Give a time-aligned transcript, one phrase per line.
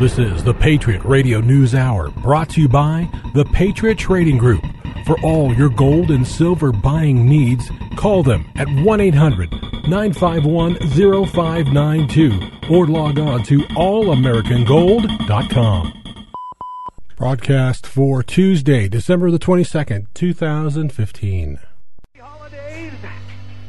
[0.00, 4.64] This is the Patriot Radio News Hour brought to you by the Patriot Trading Group.
[5.04, 9.50] For all your gold and silver buying needs, call them at 1 800
[9.88, 10.76] 951
[11.26, 12.40] 0592
[12.70, 16.02] or log on to allamericangold.com.
[17.16, 21.58] Broadcast for Tuesday, December the 22nd, 2015.
[22.20, 22.92] Holidays,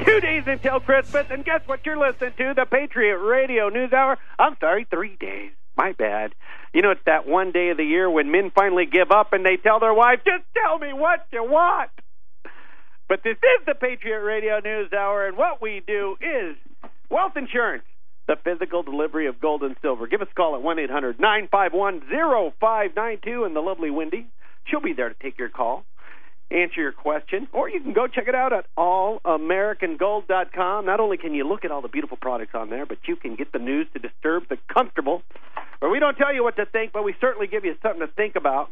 [0.06, 2.54] two days until Christmas, and guess what you're listening to?
[2.54, 4.20] The Patriot Radio News Hour.
[4.38, 5.54] I'm sorry, three days.
[5.80, 6.36] My bad.
[6.74, 9.46] You know, it's that one day of the year when men finally give up and
[9.46, 11.90] they tell their wife, just tell me what you want.
[13.08, 16.58] But this is the Patriot Radio News Hour, and what we do is
[17.10, 17.86] wealth insurance,
[18.28, 20.06] the physical delivery of gold and silver.
[20.06, 22.02] Give us a call at 1 800 951
[22.60, 24.28] 0592, and the lovely Wendy,
[24.66, 25.86] she'll be there to take your call,
[26.52, 30.86] answer your question, or you can go check it out at allamericangold.com.
[30.86, 33.36] Not only can you look at all the beautiful products on there, but you can
[33.36, 35.22] get the news to disturb the comfortable,
[35.80, 38.08] where we don't tell you what to think, but we certainly give you something to
[38.08, 38.72] think about.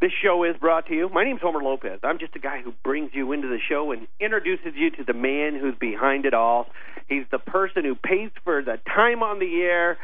[0.00, 1.08] This show is brought to you.
[1.08, 2.00] My name's Homer Lopez.
[2.02, 5.14] I'm just a guy who brings you into the show and introduces you to the
[5.14, 6.66] man who's behind it all.
[7.08, 9.96] He's the person who pays for the time on the air.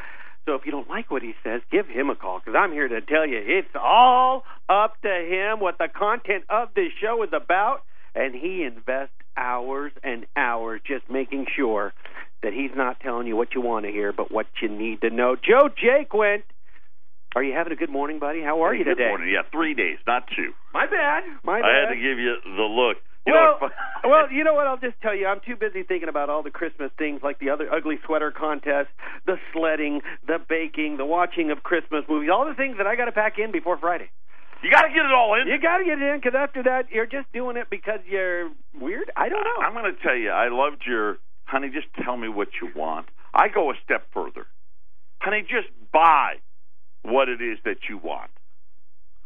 [0.46, 2.88] So if you don't like what he says, give him a call because I'm here
[2.88, 4.44] to tell you it's all
[5.62, 7.82] what the content of this show is about.
[8.14, 11.94] And he invests hours and hours just making sure
[12.42, 15.10] that he's not telling you what you want to hear, but what you need to
[15.10, 15.36] know.
[15.36, 16.42] Joe Jaquint
[17.34, 18.42] are you having a good morning, buddy?
[18.42, 19.08] How are you Good today?
[19.08, 19.30] morning.
[19.32, 20.52] Yeah, three days, not two.
[20.74, 21.24] My bad.
[21.42, 21.64] My bad.
[21.64, 22.98] I had to give you the look.
[23.26, 23.68] You well, know,
[24.04, 24.66] well, you know what?
[24.66, 25.26] I'll just tell you.
[25.26, 28.88] I'm too busy thinking about all the Christmas things, like the other ugly sweater contest,
[29.24, 33.06] the sledding, the baking, the watching of Christmas movies, all the things that I got
[33.06, 34.10] to pack in before Friday.
[34.62, 35.48] You got to get it all in.
[35.48, 38.50] You got to get it in because after that, you're just doing it because you're
[38.80, 39.10] weird.
[39.16, 39.64] I don't know.
[39.64, 43.06] I'm going to tell you, I loved your, honey, just tell me what you want.
[43.34, 44.46] I go a step further.
[45.20, 46.34] Honey, just buy
[47.02, 48.30] what it is that you want.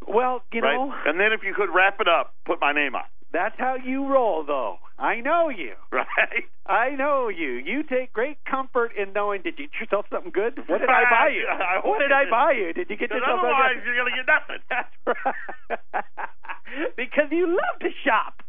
[0.06, 0.76] well, you right?
[0.76, 3.02] know, And then if you could wrap it up, put my name on.
[3.32, 4.76] That's how you roll, though.
[4.98, 5.72] I know you.
[5.92, 6.44] Right?
[6.66, 7.52] I know you.
[7.64, 9.42] You take great comfort in knowing.
[9.42, 10.58] Did you get yourself something good?
[10.66, 11.46] What did I buy you?
[11.48, 12.72] I What did I buy you?
[12.72, 13.86] Did you get yourself otherwise, something?
[13.86, 14.60] you're going to get nothing.
[14.70, 16.94] That's right.
[16.96, 18.42] because you love to shop.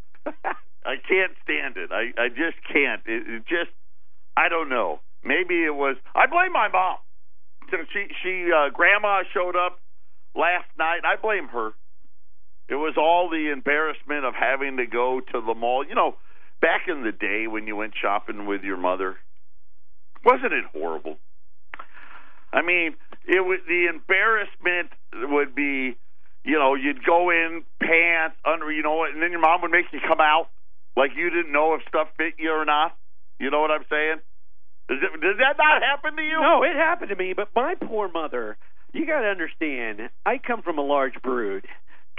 [0.84, 1.90] I can't stand it.
[1.92, 3.02] I I just can't.
[3.06, 3.70] It, it just
[4.36, 5.00] I don't know.
[5.24, 5.96] Maybe it was.
[6.14, 6.96] I blame my mom.
[7.70, 9.78] So She she uh, grandma showed up
[10.34, 11.00] last night.
[11.04, 11.70] I blame her.
[12.68, 15.84] It was all the embarrassment of having to go to the mall.
[15.86, 16.16] You know,
[16.60, 19.16] back in the day when you went shopping with your mother,
[20.24, 21.16] wasn't it horrible?
[22.52, 22.94] I mean,
[23.26, 25.96] it was the embarrassment would be,
[26.44, 29.86] you know, you'd go in pants under, you know, and then your mom would make
[29.92, 30.48] you come out
[30.96, 32.96] like you didn't know if stuff fit you or not.
[33.38, 34.20] You know what I'm saying?
[34.88, 36.40] Does, it, does that not happen to you?
[36.40, 38.56] no, it happened to me, but my poor mother.
[38.92, 40.08] You got to understand.
[40.24, 41.66] I come from a large brood.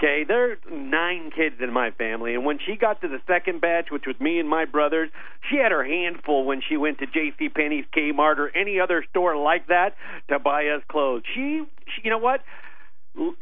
[0.00, 3.60] Okay, there are nine kids in my family, and when she got to the second
[3.60, 5.10] batch, which was me and my brothers,
[5.50, 7.50] she had her hand full when she went to J.C.
[7.50, 9.90] Penney's, Kmart, or any other store like that
[10.30, 11.24] to buy us clothes.
[11.34, 12.40] She, she, you know what?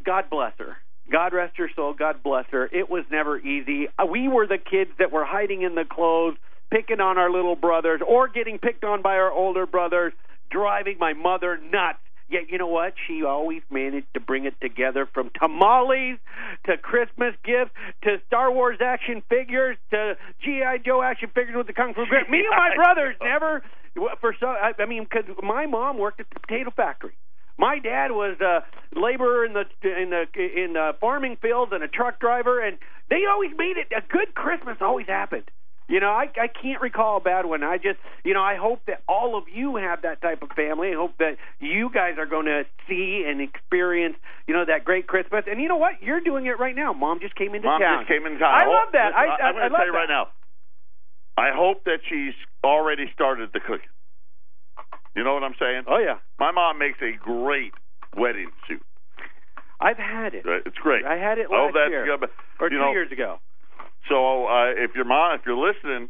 [0.05, 0.79] God bless her.
[1.13, 1.95] God rest her soul.
[1.97, 2.67] God bless her.
[2.67, 3.87] It was never easy.
[3.97, 6.39] Uh, We were the kids that were hiding in the clothes,
[6.73, 10.13] picking on our little brothers, or getting picked on by our older brothers,
[10.51, 11.99] driving my mother nuts.
[12.31, 12.94] Yet you know what?
[13.06, 16.19] She always managed to bring it together from tamales
[16.66, 17.71] to Christmas gifts
[18.03, 22.28] to Star Wars action figures to GI Joe action figures with the kung fu grip.
[22.28, 23.62] Me and my brothers never
[24.21, 24.50] for some.
[24.50, 27.16] I I mean, because my mom worked at the potato factory.
[27.56, 28.62] My dad was a
[28.95, 32.78] laborer in the in the in the farming fields and a truck driver, and
[33.10, 34.77] they always made it a good Christmas.
[34.81, 35.50] Always happened.
[35.88, 37.65] You know, I I can't recall a bad one.
[37.65, 40.93] I just, you know, I hope that all of you have that type of family.
[40.93, 44.16] I hope that you guys are going to see and experience,
[44.47, 45.44] you know, that great Christmas.
[45.48, 46.03] And you know what?
[46.03, 46.93] You're doing it right now.
[46.93, 48.04] Mom just came into Mom town.
[48.04, 48.53] just came in town.
[48.53, 49.16] I love that.
[49.16, 49.98] I, I'm going to tell you that.
[49.98, 50.28] right now.
[51.38, 53.88] I hope that she's already started the cooking.
[55.16, 55.84] You know what I'm saying?
[55.88, 57.72] Oh yeah, My mom makes a great
[58.16, 58.83] wedding suit.
[59.80, 60.45] I've had it.
[60.66, 61.04] It's great.
[61.04, 62.28] I had it oh, last that's year good.
[62.60, 63.39] Or two know, years ago.
[64.09, 66.09] So uh, if your mom, if you're listening,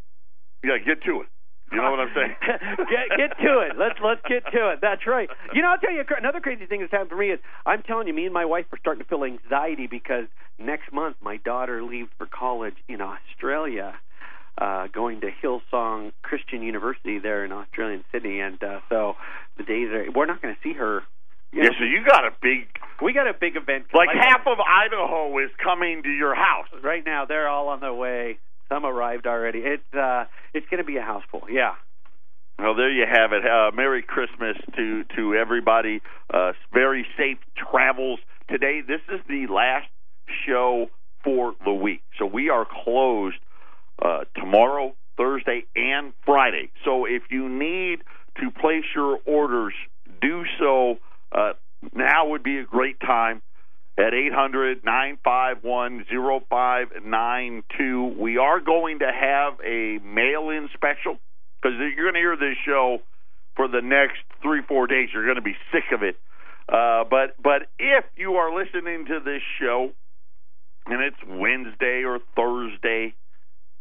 [0.63, 1.29] yeah, get to it.
[1.71, 2.35] You know what I'm saying?
[2.89, 3.77] get get to it.
[3.77, 4.79] Let's let's get to it.
[4.81, 5.29] That's right.
[5.53, 8.07] You know, I'll tell you another crazy thing that's happened for me is I'm telling
[8.07, 10.25] you, me and my wife are starting to feel anxiety because
[10.59, 13.95] next month my daughter leaves for college in Australia,
[14.57, 19.15] uh, going to Hillsong Christian University there in Australian Sydney, and uh, so
[19.59, 21.03] the days are we're not going to see her.
[21.53, 21.69] You yeah.
[21.71, 22.69] know, So you got a big,
[23.03, 23.87] we got a big event.
[23.95, 26.67] like I- half of Idaho is coming to your house.
[26.83, 27.25] right now.
[27.25, 28.39] They're all on their way.
[28.69, 29.61] Some arrived already.
[29.61, 31.45] It's uh, it's going to be a house full.
[31.51, 31.75] Yeah.
[32.59, 33.47] Well, there you have it.
[33.47, 36.03] Uh, Merry Christmas to to everybody.
[36.33, 38.19] Uh, very safe travels
[38.51, 38.81] today.
[38.87, 39.87] This is the last
[40.47, 40.91] show
[41.25, 43.37] for the week, so we are closed
[44.05, 46.71] uh, tomorrow, Thursday, and Friday.
[46.85, 48.01] So if you need
[48.41, 49.73] to place your orders,
[50.21, 50.99] do so.
[52.39, 53.43] Would be a great time
[53.99, 56.05] at 800 951
[56.49, 58.15] 0592.
[58.17, 61.19] We are going to have a mail in special
[61.61, 62.99] because you're going to hear this show
[63.57, 65.09] for the next three, four days.
[65.13, 66.15] You're going to be sick of it.
[66.69, 69.91] Uh, but but if you are listening to this show
[70.87, 73.15] and it's Wednesday or Thursday,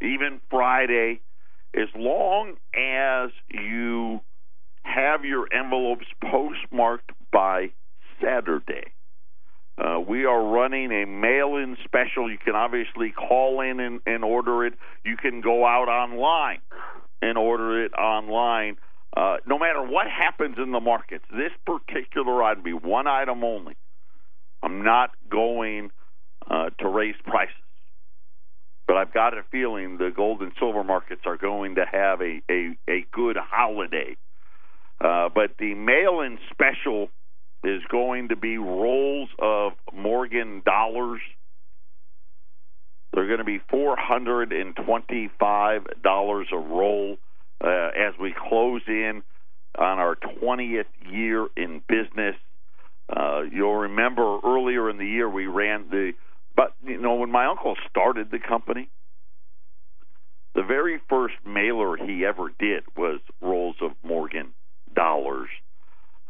[0.02, 1.22] even Friday,
[1.76, 4.22] as long as you
[4.82, 7.70] have your envelopes postmarked by
[8.22, 8.94] Saturday.
[9.78, 12.32] Uh, we are running a mail-in special.
[12.32, 14.74] You can obviously call in and, and order it.
[15.06, 16.60] You can go out online
[17.22, 18.78] and order it online.
[19.16, 23.76] Uh, no matter what happens in the markets, this particular item be one item only.
[24.64, 25.92] I'm not going
[26.50, 27.54] uh, to raise prices,
[28.88, 32.42] but I've got a feeling the gold and silver markets are going to have a
[32.50, 34.18] a, a good holiday.
[35.00, 37.10] Uh, but the mail-in special
[37.64, 41.22] is going to be rolls of Morgan dollars.
[43.14, 47.18] They're going to be four hundred and twenty-five dollars a roll
[47.64, 49.24] uh, as we close in
[49.78, 52.36] on our twentieth year in business.
[53.10, 56.12] Uh, you'll remember earlier in the year we ran the,
[56.56, 58.90] but you know when my uncle started the company,
[60.54, 64.50] the very first mailer he ever did was rolls of Morgan
[64.94, 65.50] dollars.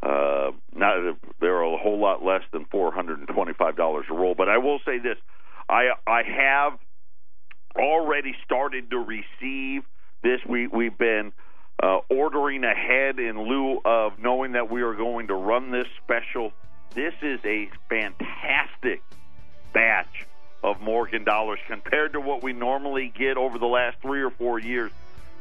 [0.01, 4.35] Uh, not they're a whole lot less than four hundred and twenty-five dollars a roll.
[4.35, 5.17] But I will say this:
[5.67, 6.79] I I have
[7.75, 9.83] already started to receive
[10.21, 10.39] this.
[10.47, 11.33] We we've been
[11.81, 16.51] uh, ordering ahead in lieu of knowing that we are going to run this special.
[16.94, 19.01] This is a fantastic
[19.73, 20.25] batch
[20.63, 24.59] of Morgan dollars compared to what we normally get over the last three or four
[24.59, 24.91] years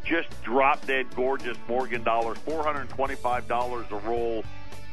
[0.05, 4.45] just drop dead gorgeous Morgan dollars, $425 a roll.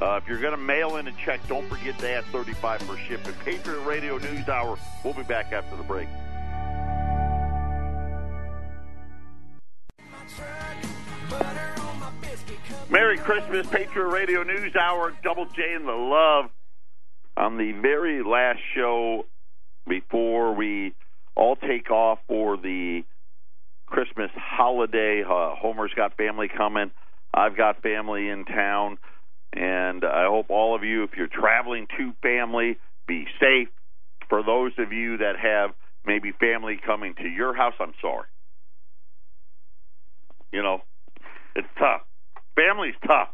[0.01, 2.97] Uh, if you're going to mail in a check, don't forget to add 35 for
[2.97, 3.33] shipping.
[3.45, 4.77] Patriot Radio News Hour.
[5.03, 6.07] We'll be back after the break.
[12.89, 16.51] Merry Christmas, Patriot Radio News Hour, Double J and the Love.
[17.35, 19.25] On the very last show
[19.87, 20.93] before we
[21.35, 23.03] all take off for the
[23.93, 25.21] Christmas holiday.
[25.23, 26.89] Uh, Homer's got family coming.
[27.31, 28.97] I've got family in town.
[29.53, 33.67] And I hope all of you, if you're traveling to family, be safe.
[34.29, 35.75] For those of you that have
[36.07, 38.25] maybe family coming to your house, I'm sorry.
[40.51, 40.81] You know,
[41.55, 42.01] it's tough.
[42.55, 43.29] Family's tough.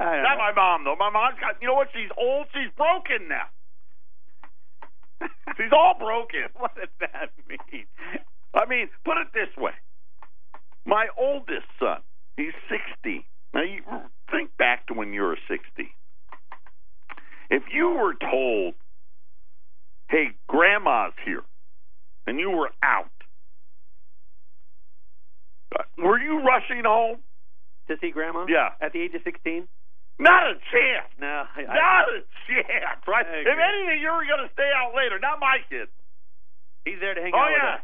[0.00, 0.38] Not know.
[0.38, 0.96] my mom, though.
[0.96, 1.88] My mom's got, you know what?
[1.92, 2.46] She's old.
[2.54, 3.52] She's broken now.
[5.58, 6.48] She's all broken.
[6.56, 7.84] What does that mean?
[8.54, 9.72] I mean, put it this way.
[10.86, 11.98] My oldest son,
[12.36, 12.52] he's
[13.02, 13.26] 60.
[13.52, 13.82] Now, you
[14.30, 15.62] think back to when you were 60.
[17.50, 18.74] If you were told,
[20.08, 21.42] hey, grandma's here,
[22.26, 23.10] and you were out,
[25.78, 27.18] uh, were you rushing home?
[27.88, 28.46] To see Grandma?
[28.48, 28.72] Yeah.
[28.80, 29.68] At the age of 16?
[30.18, 31.10] Not a chance.
[31.20, 31.44] No.
[31.52, 33.26] I, I, Not a chance, right?
[33.28, 35.18] If anything, you were going to stay out later.
[35.20, 35.88] Not my kid.
[36.86, 37.76] he's there to hang Oh, out with yeah.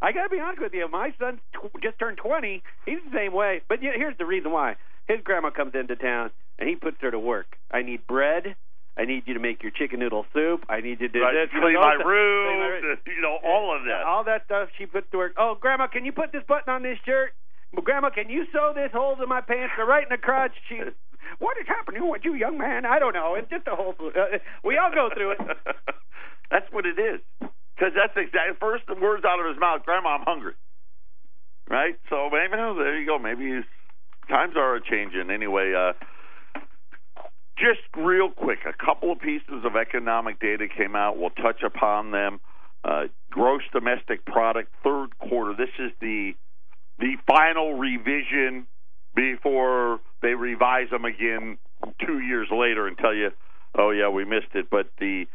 [0.00, 0.88] I got to be honest with you.
[0.90, 2.62] My son tw- just turned 20.
[2.86, 3.62] He's the same way.
[3.68, 4.76] But you here's the reason why.
[5.08, 7.56] His grandma comes into town, and he puts her to work.
[7.72, 8.54] I need bread.
[8.98, 10.66] I need you to make your chicken noodle soup.
[10.68, 11.50] I need you to do Right, this.
[11.50, 12.46] clean know, my room,
[12.82, 14.02] clean my- you know, all of that.
[14.06, 15.32] All that stuff she puts to work.
[15.38, 17.30] Oh, Grandma, can you put this button on this shirt?
[17.72, 19.72] Well, Grandma, can you sew this holes in my pants?
[19.76, 20.52] They're right in the crotch.
[20.68, 20.80] She,
[21.38, 22.84] what is happening with you, young man?
[22.86, 23.34] I don't know.
[23.34, 23.94] It's just a whole.
[24.00, 25.38] Uh, we all go through it.
[26.50, 27.20] that's what it is.
[27.78, 29.84] Because that's exactly first the words out of his mouth.
[29.84, 30.54] Grandma, I'm hungry.
[31.70, 31.94] Right.
[32.10, 33.18] So maybe there you go.
[33.18, 33.60] Maybe
[34.28, 35.30] times are changing.
[35.30, 35.92] Anyway, uh,
[37.56, 41.18] just real quick, a couple of pieces of economic data came out.
[41.18, 42.40] We'll touch upon them.
[42.84, 45.54] Uh, gross domestic product, third quarter.
[45.56, 46.32] This is the
[46.98, 48.66] the final revision
[49.14, 51.58] before they revise them again
[52.04, 53.30] two years later and tell you,
[53.76, 54.68] oh yeah, we missed it.
[54.70, 55.26] But the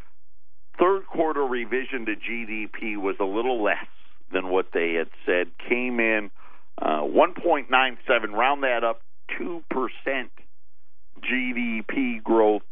[0.79, 3.85] third quarter revision to GDP was a little less
[4.31, 5.47] than what they had said.
[5.69, 6.31] Came in
[6.81, 9.01] uh, 1.97, round that up,
[9.37, 10.31] two percent
[11.21, 12.63] GDP growth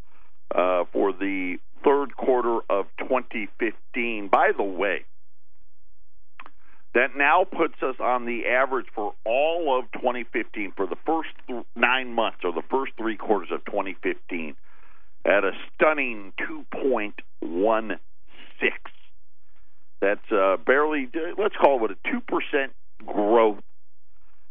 [0.53, 4.27] uh, for the third quarter of 2015.
[4.31, 5.05] By the way,
[6.93, 11.63] That now puts us on the average for all of 2015 for the first th-
[11.75, 14.55] nine months or the first three quarters of 2015
[15.25, 17.98] at a stunning 2.16.
[20.01, 22.68] That's uh, barely, let's call it a 2%
[23.06, 23.60] growth.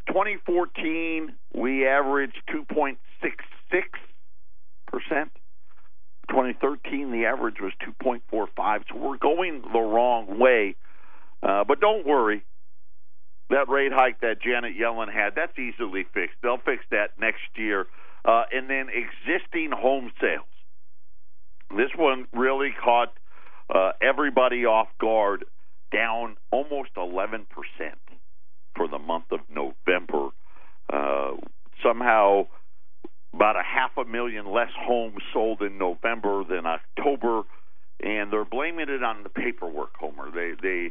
[0.09, 2.97] 2014, we averaged 2.66%.
[6.29, 7.73] 2013, the average was
[8.03, 8.85] 2.45.
[8.89, 10.77] So we're going the wrong way.
[11.43, 12.45] Uh, but don't worry.
[13.50, 16.37] That rate hike that Janet Yellen had, that's easily fixed.
[16.43, 17.87] They'll fix that next year.
[18.25, 20.47] Uh, and then existing home sales.
[21.77, 23.12] This one really caught
[23.73, 25.45] uh, everybody off guard,
[25.93, 27.47] down almost 11%
[28.77, 30.29] for the month of November.
[30.93, 31.37] Uh,
[31.83, 32.47] somehow,
[33.33, 37.43] about a half a million less homes sold in November than October,
[38.03, 39.95] and they're blaming it on the paperwork.
[39.99, 40.91] Homer, they they.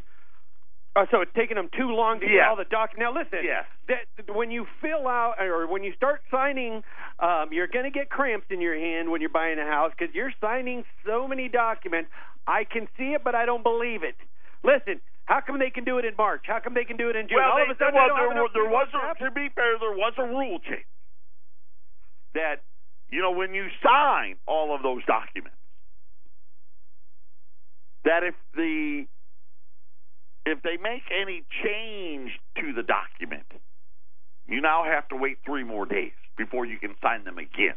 [0.95, 2.31] Oh, so it's taking them too long to Yeah.
[2.41, 2.97] get all the doc.
[2.97, 3.65] Now listen, Yes.
[3.87, 6.83] that when you fill out or when you start signing,
[7.19, 10.13] um, you're going to get cramps in your hand when you're buying a house because
[10.15, 12.09] you're signing so many documents.
[12.47, 14.15] I can see it, but I don't believe it.
[14.63, 16.45] Listen, how come they can do it in March?
[16.47, 17.37] How come they can do it in June?
[17.37, 19.77] Well, all they, of a sudden, well, there, have there was a, to be fair,
[19.79, 20.85] there was a rule change
[22.33, 22.63] that
[23.09, 25.55] you know when you sign all of those documents,
[28.05, 29.05] that if the
[30.45, 33.45] if they make any change to the document,
[34.47, 37.75] you now have to wait three more days before you can sign them again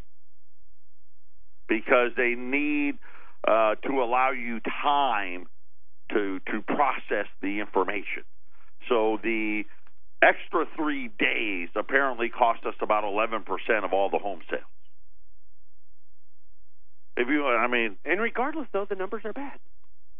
[1.69, 2.95] because they need
[3.47, 5.47] uh, to allow you time
[6.11, 8.25] to to process the information.
[8.89, 9.65] So the
[10.23, 14.63] extra three days apparently cost us about eleven percent of all the home sales.
[17.17, 19.59] If you, I mean, And regardless, though, the numbers are bad.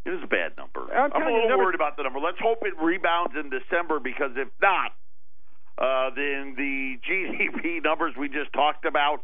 [0.05, 0.81] It is a bad number.
[0.93, 2.19] I'm a telling you, little numbers- worried about the number.
[2.19, 4.91] Let's hope it rebounds in December because if not,
[5.77, 9.23] uh, then the GDP numbers we just talked about,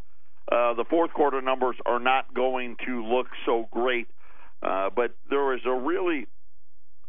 [0.50, 4.08] uh, the fourth quarter numbers are not going to look so great.
[4.62, 6.26] Uh, but there is a really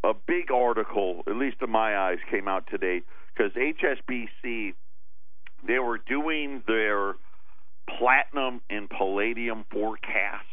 [0.04, 3.02] a big article, at least in my eyes, came out today
[3.34, 4.74] because HSBC
[5.68, 7.16] they were doing their
[7.98, 10.46] platinum and palladium forecast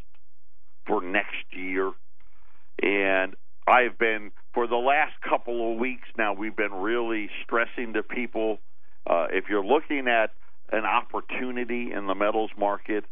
[0.86, 1.92] for next year,
[2.82, 3.34] and
[3.66, 6.32] I've been for the last couple of weeks now.
[6.32, 8.58] We've been really stressing to people
[9.08, 10.30] uh, if you're looking at
[10.70, 13.04] an opportunity in the metals market,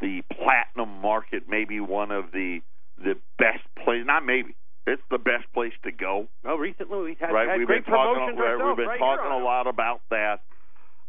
[0.00, 2.60] the platinum market may be one of the
[2.96, 4.02] the best place.
[4.04, 4.54] Not maybe.
[4.86, 7.48] It's the best place to go Oh, recently we've had, right?
[7.48, 8.34] had we've great been talking.
[8.36, 10.40] right, we've been right talking a lot about that.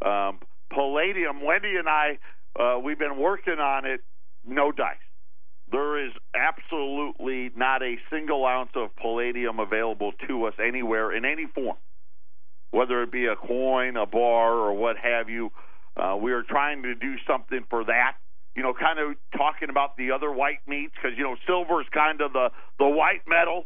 [0.06, 0.40] Um,
[0.74, 1.44] palladium.
[1.44, 2.20] Wendy and I,
[2.60, 4.02] uh, we've been working on it.
[4.46, 4.98] No dice.
[5.72, 11.46] There is absolutely not a single ounce of palladium available to us anywhere in any
[11.46, 11.78] form,
[12.72, 15.52] whether it be a coin, a bar, or what have you.
[15.96, 18.18] Uh, we are trying to do something for that.
[18.56, 21.88] You know, kind of talking about the other white meats because you know silver is
[21.94, 23.64] kind of the the white metal,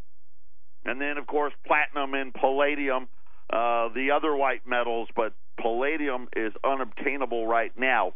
[0.86, 3.08] and then of course platinum and palladium,
[3.50, 5.08] uh, the other white metals.
[5.16, 8.14] But palladium is unobtainable right now.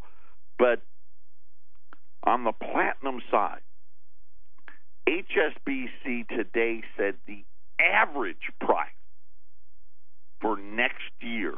[0.59, 0.83] But
[2.23, 3.61] on the platinum side,
[5.09, 7.43] HSBC today said the
[7.79, 8.87] average price
[10.39, 11.55] for next year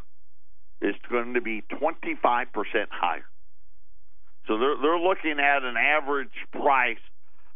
[0.82, 2.48] is going to be 25%
[2.90, 3.26] higher.
[4.48, 7.02] So they're they're looking at an average price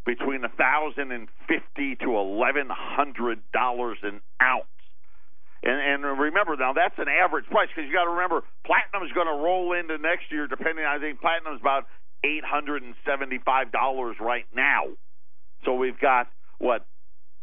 [0.06, 4.70] between a thousand and fifty to eleven hundred dollars an ounce.
[5.64, 9.12] And, and remember now that's an average price because you got to remember platinum is
[9.14, 10.46] going to roll into next year.
[10.46, 11.88] Depending, I think platinum is about
[12.24, 14.94] eight hundred and seventy-five dollars right now.
[15.66, 16.28] So we've got
[16.60, 16.86] what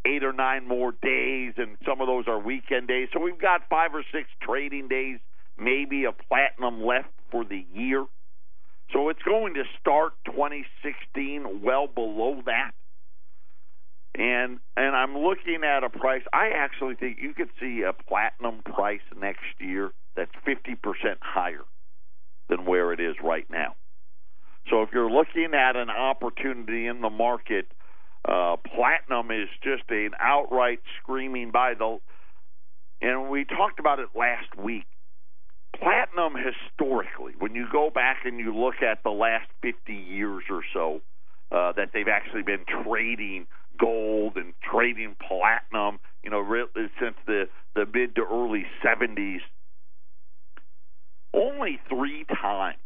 [0.04, 3.08] eight or nine more days, and some of those are weekend days.
[3.12, 5.18] So we've got five or six trading days,
[5.58, 8.06] maybe a platinum left for the year.
[8.92, 12.72] So it's going to start 2016 well below that.
[14.14, 16.22] And and I'm looking at a price.
[16.32, 20.76] I actually think you could see a platinum price next year that's 50%
[21.22, 21.64] higher
[22.50, 23.74] than where it is right now.
[24.68, 27.66] So if you're looking at an opportunity in the market,
[28.24, 31.98] uh, platinum is just an outright screaming by the.
[33.00, 34.86] And we talked about it last week.
[35.76, 40.62] Platinum historically, when you go back and you look at the last 50 years or
[40.72, 41.00] so,
[41.50, 43.46] uh, that they've actually been trading
[43.78, 46.68] gold and trading platinum, you know, really
[47.00, 49.40] since the the mid to early 70s.
[51.34, 52.78] Only three times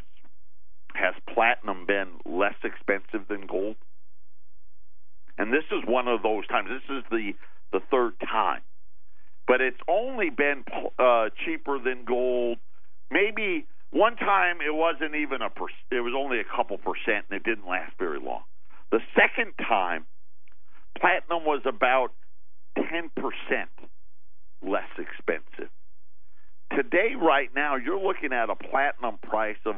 [0.94, 3.76] has platinum been less expensive than gold,
[5.38, 6.68] and this is one of those times.
[6.70, 7.32] This is the
[7.72, 8.62] the third time.
[9.46, 10.64] but it's only been
[10.98, 12.58] uh, cheaper than gold.
[13.10, 17.36] Maybe one time it wasn't even a per, it was only a couple percent, and
[17.36, 18.42] it didn't last very long.
[18.90, 20.06] The second time,
[20.98, 22.08] platinum was about
[22.76, 23.70] ten percent
[24.62, 25.70] less expensive.
[26.74, 29.76] Today, right now, you're looking at a platinum price of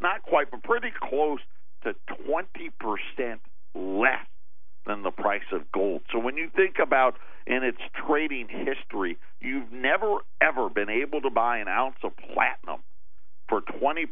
[0.00, 1.40] not quite, but pretty close
[1.84, 1.94] to
[2.28, 3.38] 20%
[3.74, 4.26] less
[4.86, 6.02] than the price of gold.
[6.12, 11.30] So when you think about in its trading history, you've never ever been able to
[11.30, 12.80] buy an ounce of platinum
[13.48, 14.06] for 20%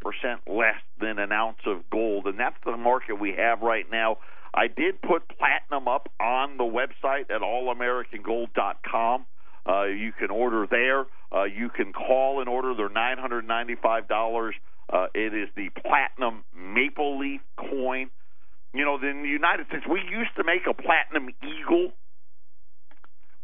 [0.47, 2.27] less than an ounce of gold.
[2.27, 4.19] And that's the market we have right now.
[4.55, 9.27] I did put platinum up on the website at allamericangold.com.
[9.67, 11.07] Uh, you can order there.
[11.35, 12.75] Uh, you can call and order.
[12.75, 14.53] They're $995.
[14.93, 18.11] Uh, it is the platinum maple leaf coin.
[18.75, 21.93] You know, in the United States, we used to make a platinum eagle.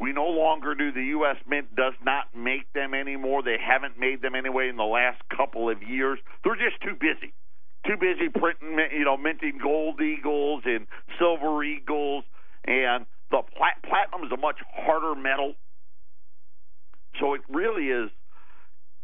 [0.00, 0.92] We no longer do.
[0.92, 1.36] The U.S.
[1.46, 3.42] Mint does not make them anymore.
[3.42, 6.18] They haven't made them anyway in the last couple of years.
[6.44, 7.34] They're just too busy.
[7.86, 10.86] Too busy printing, you know, minting gold eagles and
[11.18, 12.24] silver eagles.
[12.64, 15.54] And the plat- platinum is a much harder metal.
[17.20, 18.10] So it really is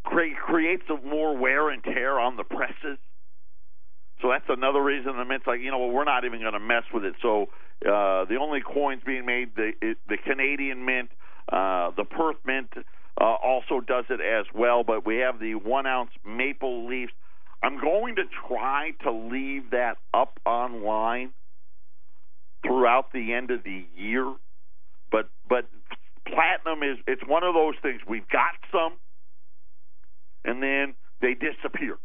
[0.04, 2.98] create, creates a more wear and tear on the presses.
[4.24, 6.58] So that's another reason the mint's like, you know, well, we're not even going to
[6.58, 7.12] mess with it.
[7.20, 7.42] So
[7.84, 9.72] uh, the only coins being made, the
[10.08, 11.10] the Canadian mint,
[11.52, 12.72] uh, the Perth mint
[13.20, 14.82] uh, also does it as well.
[14.82, 17.10] But we have the one ounce maple leaf.
[17.62, 21.34] I'm going to try to leave that up online
[22.66, 24.34] throughout the end of the year.
[25.10, 25.68] But but
[26.26, 28.00] platinum is it's one of those things.
[28.08, 28.94] We've got some
[30.46, 31.98] and then they disappear.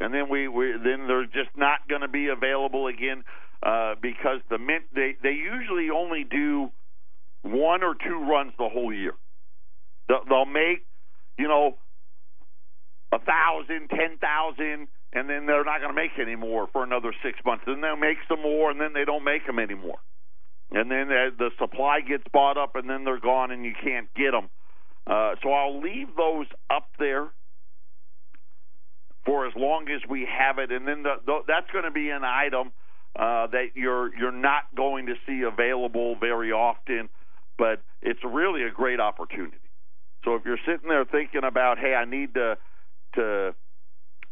[0.00, 3.24] And then we, we then they're just not going to be available again
[3.62, 6.70] uh, because the mint they they usually only do
[7.42, 9.14] one or two runs the whole year.
[10.08, 10.84] They'll, make
[11.38, 11.78] you know
[13.12, 17.14] a thousand, ten thousand, and then they're not going to make any more for another
[17.24, 17.64] six months.
[17.66, 19.98] Then they'll make some more, and then they don't make them anymore.
[20.72, 24.08] And then uh, the supply gets bought up, and then they're gone, and you can't
[24.14, 24.50] get them.
[25.06, 27.28] Uh, so I'll leave those up there
[29.26, 32.10] for as long as we have it, and then the, the, that's going to be
[32.10, 32.70] an item
[33.16, 37.08] uh, that you're you're not going to see available very often,
[37.58, 39.56] but it's really a great opportunity.
[40.24, 42.56] So if you're sitting there thinking about, hey, I need to
[43.16, 43.54] to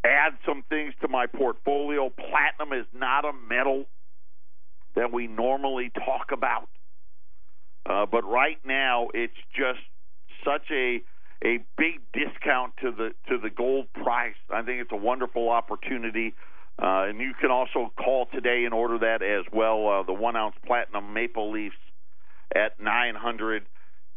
[0.05, 3.87] add some things to my portfolio, platinum is not a metal
[4.95, 6.69] that we normally talk about,
[7.87, 9.81] uh, but right now it's just
[10.45, 11.03] such a
[11.45, 14.37] a big discount to the to the gold price.
[14.51, 16.35] I think it's a wonderful opportunity.
[16.77, 19.87] Uh, and you can also call today and order that as well.
[19.89, 21.77] Uh, the one ounce platinum maple leafs
[22.55, 23.65] at nine hundred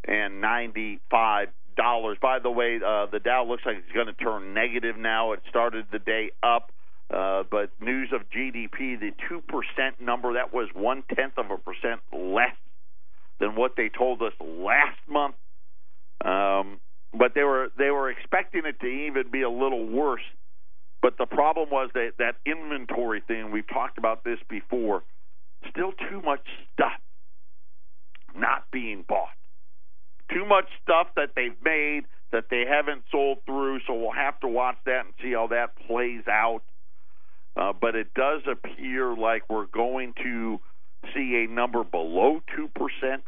[0.05, 2.17] and ninety five dollars.
[2.19, 5.33] By the way, uh, the Dow looks like it's going to turn negative now.
[5.33, 6.71] It started the day up,
[7.13, 11.57] uh, but news of GDP, the two percent number that was one tenth of a
[11.57, 12.55] percent less
[13.39, 15.35] than what they told us last month.
[16.25, 16.79] Um,
[17.17, 20.21] but they were they were expecting it to even be a little worse.
[21.01, 25.03] But the problem was that that inventory thing we've talked about this before.
[25.69, 26.41] Still too much
[26.73, 26.99] stuff
[28.35, 29.29] not being bought.
[30.31, 33.79] Too much stuff that they've made that they haven't sold through.
[33.87, 36.61] So we'll have to watch that and see how that plays out.
[37.55, 40.59] Uh, but it does appear like we're going to
[41.13, 42.69] see a number below 2%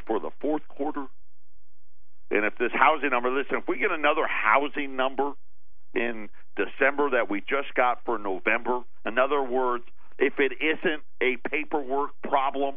[0.06, 1.06] for the fourth quarter
[2.32, 5.34] and if this housing number, listen, if we get another housing number
[5.94, 9.84] in December that we just got for November, in other words,
[10.20, 12.76] if it isn't a paperwork problem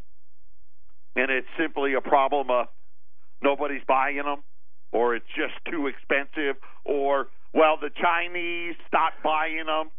[1.17, 2.67] and it's simply a problem of
[3.43, 4.43] nobody's buying them
[4.93, 9.91] or it's just too expensive or, well, the Chinese stopped buying them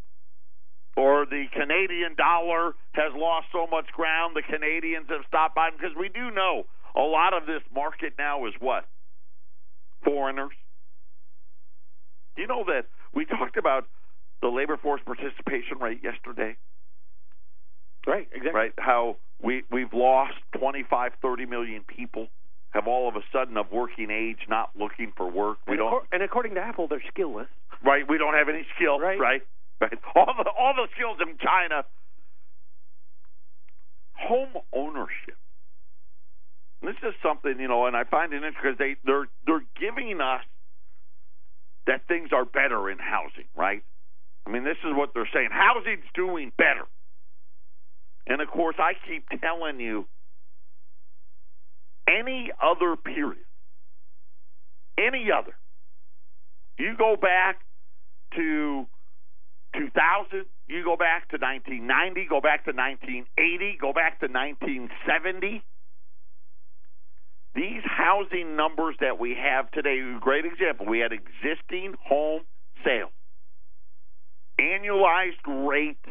[0.96, 5.96] or the Canadian dollar has lost so much ground, the Canadians have stopped buying because
[6.00, 6.64] we do know
[6.96, 8.86] a lot of this market now is what?
[10.04, 10.52] Foreigners.
[12.36, 13.86] Do you know that we talked about
[14.42, 16.58] the labor force participation rate yesterday?
[18.06, 18.52] Right, exactly.
[18.52, 22.28] Right, how we we've lost 25, 30 million people
[22.72, 25.60] have all of a sudden of working age not looking for work.
[25.68, 27.48] We and don't, and according to Apple, they're skillless.
[27.86, 29.00] Right, we don't have any skill.
[29.00, 29.42] Right, right,
[29.80, 29.94] right.
[30.16, 31.84] All the all the skills in China.
[34.16, 35.38] Home ownership
[36.84, 40.20] this is something you know, and I find it interesting because they they're they're giving
[40.22, 40.44] us
[41.88, 43.84] that things are better in housing, right?
[44.46, 45.50] I mean, this is what they're saying.
[45.52, 46.86] Housing's doing better,
[48.28, 50.06] and of course, I keep telling you,
[52.08, 53.46] any other period,
[54.98, 55.54] any other.
[56.78, 57.60] You go back
[58.36, 58.86] to
[59.76, 65.64] 2000, you go back to 1990, go back to 1980, go back to 1970.
[67.56, 70.88] These housing numbers that we have today, a great example.
[70.88, 72.42] We had existing home
[72.84, 73.12] sales,
[74.60, 76.04] annualized rate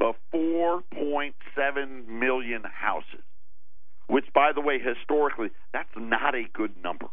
[0.00, 3.24] of 4.7 million houses,
[4.08, 7.06] which, by the way, historically, that's not a good number.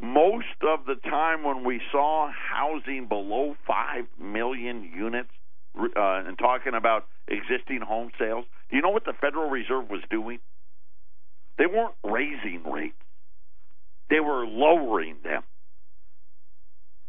[0.00, 5.30] Most of the time when we saw housing below 5 million units,
[5.78, 10.02] uh, and talking about existing home sales, do you know what the Federal Reserve was
[10.10, 10.38] doing?
[11.58, 12.94] They weren't raising rates,
[14.10, 15.42] they were lowering them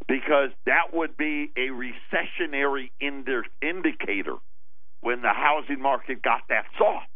[0.08, 4.36] because that would be a recessionary indi- indicator
[5.02, 7.08] when the housing market got that soft.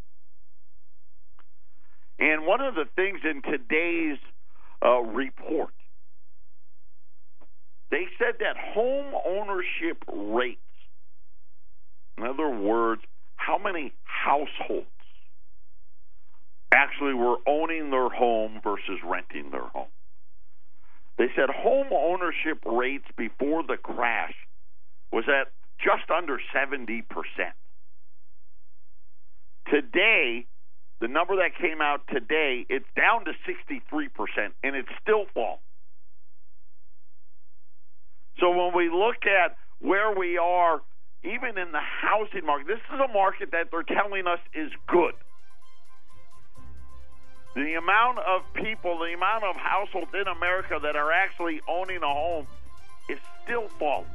[2.19, 4.17] And one of the things in today's
[4.83, 5.73] uh, report,
[7.91, 10.59] they said that home ownership rates,
[12.17, 13.01] in other words,
[13.37, 14.87] how many households
[16.79, 19.91] actually were owning their home versus renting their home.
[21.17, 24.33] They said home ownership rates before the crash
[25.11, 25.51] was at
[25.83, 27.03] just under 70%.
[29.69, 30.45] Today,
[31.01, 35.59] the number that came out today, it's down to 63%, and it's still falling.
[38.39, 40.79] So when we look at where we are,
[41.23, 45.13] even in the housing market, this is a market that they're telling us is good.
[47.59, 52.07] The amount of people, the amount of households in America that are actually owning a
[52.07, 52.47] home
[53.09, 54.07] is still falling.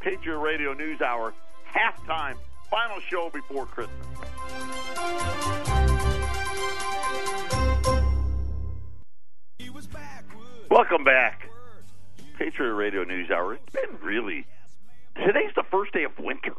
[0.00, 1.34] Patriot Radio News Hour,
[1.70, 2.36] halftime,
[2.70, 4.06] final show before Christmas.
[10.70, 11.46] Welcome back.
[12.38, 13.52] Patriot Radio News Hour.
[13.52, 14.46] It's been really.
[15.14, 16.54] Today's the first day of winter.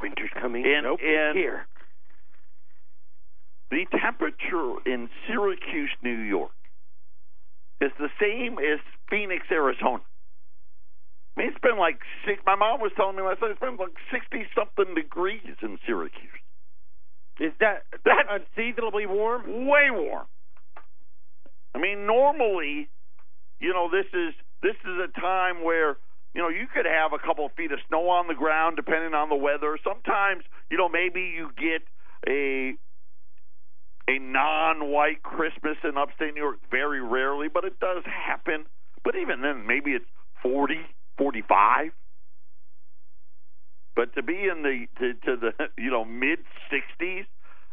[0.00, 0.64] Winter's coming.
[0.64, 1.66] And, nope, and here.
[3.72, 6.52] The temperature in Syracuse, New York,
[7.80, 10.04] is the same as Phoenix, Arizona.
[11.32, 12.42] I mean, it's been like six.
[12.44, 16.44] My mom was telling me last night it's been like sixty something degrees in Syracuse.
[17.40, 19.66] Is that That's unseasonably warm?
[19.66, 20.26] way warm.
[21.74, 22.90] I mean, normally,
[23.58, 25.96] you know, this is this is a time where
[26.34, 29.14] you know you could have a couple of feet of snow on the ground depending
[29.14, 29.78] on the weather.
[29.82, 31.80] Sometimes, you know, maybe you get
[32.28, 32.74] a
[34.08, 38.66] a non-white Christmas in upstate New York very rarely, but it does happen.
[39.04, 40.04] But even then, maybe it's
[40.42, 40.76] 40,
[41.18, 41.90] 45.
[43.94, 46.38] But to be in the to, to the you know mid
[46.72, 47.26] 60s,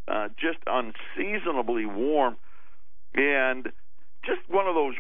[0.08, 2.36] uh, just unseasonably warm,
[3.16, 3.70] and
[4.26, 4.96] just one of those.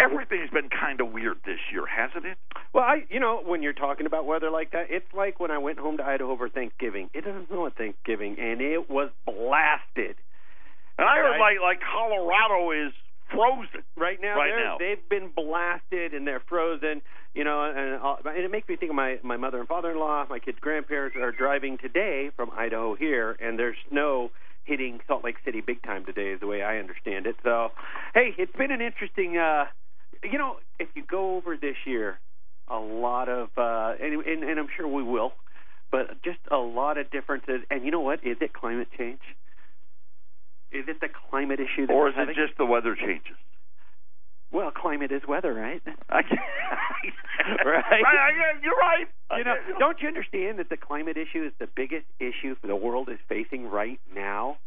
[0.00, 2.38] Everything's been kind of weird this year, hasn't it?
[2.72, 5.58] Well, I, you know, when you're talking about weather like that, it's like when I
[5.58, 7.08] went home to Idaho for Thanksgiving.
[7.14, 10.16] It doesn't snow at Thanksgiving, and it was blasted.
[10.98, 11.58] And I heard Right.
[11.58, 12.92] like like Colorado is
[13.30, 13.82] frozen.
[13.96, 14.76] Right now, Right now.
[14.78, 17.02] they've been blasted and they're frozen.
[17.34, 20.26] You know, and, uh, and it makes me think of my my mother and father-in-law.
[20.28, 24.30] My kids' grandparents are driving today from Idaho here, and there's snow
[24.64, 27.36] hitting Salt Lake City big time today, is the way I understand it.
[27.42, 27.72] So,
[28.14, 29.38] hey, it's been an interesting.
[29.38, 29.66] uh
[30.22, 32.20] You know, if you go over this year,
[32.68, 35.32] a lot of, uh and, and, and I'm sure we will,
[35.90, 37.62] but just a lot of differences.
[37.70, 38.20] And you know what?
[38.24, 39.20] Is it climate change?
[40.72, 42.34] Is it the climate issue that Or is it having?
[42.34, 43.36] just the weather changes?
[44.52, 45.82] Well, climate is weather, right?
[47.64, 47.82] Right.
[47.90, 49.08] I- you're right.
[49.36, 53.08] You know, don't you understand that the climate issue is the biggest issue the world
[53.10, 54.58] is facing right now?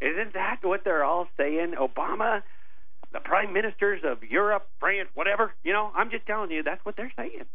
[0.00, 1.74] Isn't that what they're all saying?
[1.80, 2.42] Obama,
[3.12, 5.54] the prime ministers of Europe, France, whatever.
[5.64, 7.46] You know, I'm just telling you that's what they're saying.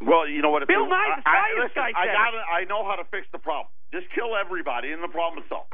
[0.00, 0.66] Well, you know what?
[0.66, 3.04] Bill it- Nye, the I, I, listen, guy I said got I know how to
[3.10, 3.68] fix the problem.
[3.92, 5.72] Just kill everybody, and the problem is solved.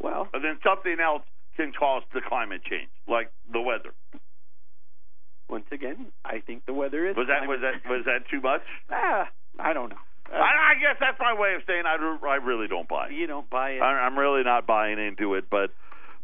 [0.00, 1.22] Well, And then something else
[1.56, 3.94] can cause the climate change, like the weather.
[5.48, 7.16] once again, I think the weather is.
[7.16, 8.62] Was that was that was that too much?
[8.90, 9.28] Ah,
[9.58, 10.02] I don't know.
[10.32, 13.08] Uh, I, I guess that's my way of saying I, do- I really don't buy
[13.08, 13.12] it.
[13.12, 13.82] you don't buy it.
[13.82, 15.70] I- I'm really not buying into it, but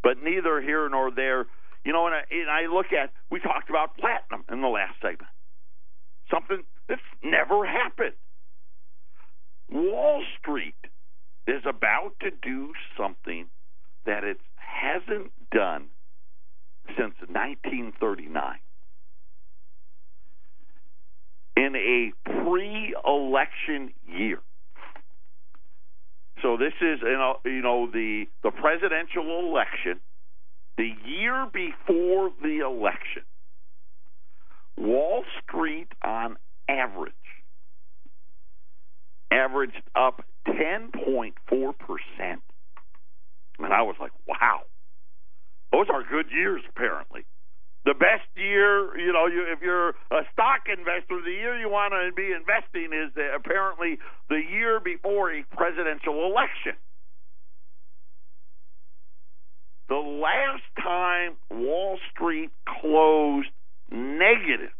[0.03, 1.45] but neither here nor there.
[1.85, 4.95] You know, and I, and I look at we talked about platinum in the last
[5.01, 5.31] segment,
[6.29, 8.13] something that's never happened.
[9.69, 10.75] Wall Street
[11.47, 13.45] is about to do something
[14.05, 15.87] that it hasn't done
[16.97, 18.57] since 1939.
[21.57, 22.11] In a
[22.43, 24.39] pre-election year,
[26.41, 26.99] so this is
[27.45, 29.99] you know, the the presidential election
[30.77, 33.23] the year before the election,
[34.77, 36.37] Wall Street on
[36.67, 37.13] average
[39.31, 41.33] averaged up 10.4%.
[43.63, 44.61] And I was like, wow,
[45.71, 47.25] those are good years, apparently.
[47.83, 51.93] The best year, you know, you, if you're a stock investor, the year you want
[51.93, 53.97] to be investing is the, apparently
[54.29, 56.77] the year before a presidential election.
[59.89, 63.49] The last time Wall Street closed
[63.89, 64.71] negative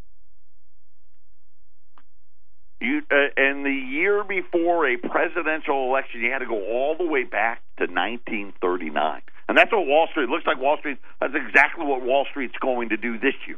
[2.82, 7.06] you uh, and the year before a presidential election, you had to go all the
[7.06, 10.60] way back to 1939, and that's what Wall Street looks like.
[10.60, 13.58] Wall Street that's exactly what Wall Street's going to do this year.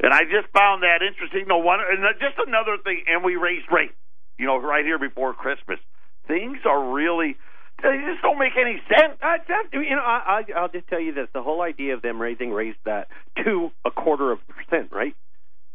[0.00, 1.46] And I just found that interesting.
[1.48, 3.02] No one, and just another thing.
[3.08, 3.98] And we raised rates,
[4.38, 5.80] you know, right here before Christmas.
[6.28, 7.36] Things are really
[7.82, 9.18] they just don't make any sense.
[9.22, 12.02] Uh, that, you know, I, I, I'll just tell you this: the whole idea of
[12.02, 13.08] them raising raised that
[13.44, 15.14] to a quarter of a percent, right?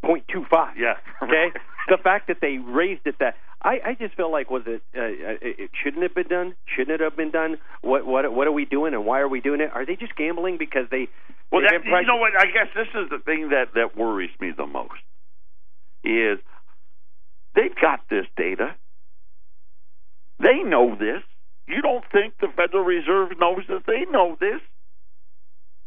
[0.04, 0.74] 0.25.
[0.78, 0.96] Yeah.
[1.22, 1.52] Okay.
[1.88, 5.00] the fact that they raised it that I, I just feel like was it, uh,
[5.00, 6.54] uh, it shouldn't have been done?
[6.66, 7.58] Shouldn't it have been done?
[7.82, 9.72] What what what are we doing and why are we doing it?
[9.74, 11.08] Are they just gambling because they?
[11.52, 12.34] Well, that, you know what?
[12.38, 15.00] I guess this is the thing that that worries me the most
[16.04, 16.40] is
[17.56, 18.76] they've got this data.
[20.40, 21.24] They know this.
[21.68, 24.60] You don't think the Federal Reserve knows that they know this?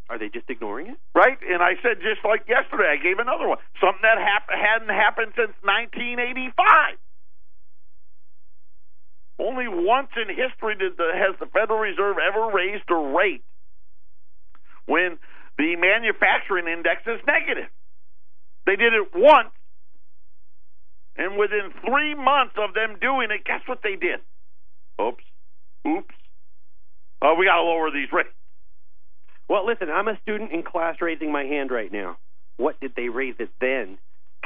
[0.08, 0.98] Are they just ignoring it?
[1.14, 1.38] Right?
[1.42, 3.58] And I said just like yesterday, I gave another one.
[3.80, 6.54] Something that hap- hadn't happened since 1985.
[9.38, 13.44] Only once in history did the, has the Federal Reserve ever raised a rate
[14.86, 15.18] when
[15.58, 17.68] the manufacturing index is negative.
[18.64, 19.50] They did it once,
[21.16, 24.20] and within three months of them doing it, guess what they did?
[25.00, 25.24] Oops.
[25.86, 26.14] Oops.
[27.22, 28.35] Oh, we got to lower these rates.
[29.48, 32.18] Well, listen, I'm a student in class raising my hand right now.
[32.56, 33.98] What did they raise it then?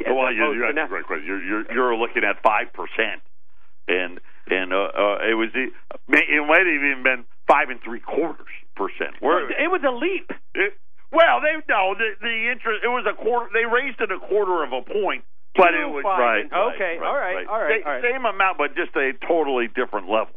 [0.07, 1.25] Well, you're, you're, right, right.
[1.25, 3.21] you're, you're, you're looking at five percent,
[3.87, 5.73] and and uh, uh, it was it
[6.09, 9.21] might have even been five and three quarters percent.
[9.21, 10.31] Where, it was a leap.
[10.55, 10.73] It,
[11.13, 12.81] well, they no the the interest.
[12.85, 13.51] It was a quarter.
[13.53, 16.19] They raised it a quarter of a point, but Two, it was five.
[16.19, 16.47] right.
[16.49, 17.47] Okay, right, all right, right.
[17.47, 18.05] all right, Same, all right.
[18.05, 20.33] same amount, but just a totally different level.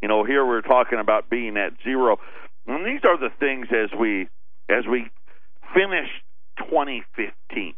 [0.00, 2.18] You know, here we're talking about being at zero,
[2.66, 4.28] and these are the things as we
[4.68, 5.10] as we
[5.74, 6.08] finish
[6.58, 7.74] 2015,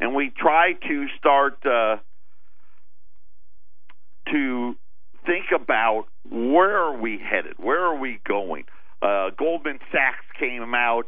[0.00, 1.96] and we try to start uh,
[4.30, 4.74] to
[5.26, 8.64] think about where are we headed, where are we going.
[9.02, 11.04] Uh, Goldman Sachs came out